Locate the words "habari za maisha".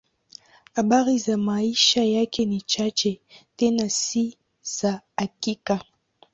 0.75-2.03